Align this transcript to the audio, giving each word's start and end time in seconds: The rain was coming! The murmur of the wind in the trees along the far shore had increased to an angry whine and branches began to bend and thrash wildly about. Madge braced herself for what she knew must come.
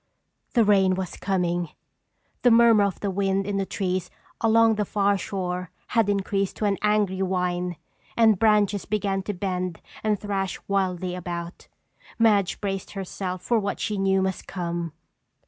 The 0.55 0.63
rain 0.65 0.95
was 0.95 1.15
coming! 1.15 1.69
The 2.41 2.49
murmur 2.49 2.85
of 2.85 3.01
the 3.01 3.11
wind 3.11 3.45
in 3.45 3.57
the 3.57 3.67
trees 3.67 4.09
along 4.43 4.73
the 4.73 4.83
far 4.83 5.15
shore 5.15 5.69
had 5.89 6.09
increased 6.09 6.55
to 6.55 6.65
an 6.65 6.79
angry 6.81 7.21
whine 7.21 7.75
and 8.17 8.39
branches 8.39 8.85
began 8.85 9.21
to 9.21 9.33
bend 9.35 9.79
and 10.03 10.19
thrash 10.19 10.59
wildly 10.67 11.13
about. 11.13 11.67
Madge 12.17 12.59
braced 12.59 12.93
herself 12.93 13.43
for 13.43 13.59
what 13.59 13.79
she 13.79 13.95
knew 13.99 14.23
must 14.23 14.47
come. 14.47 14.93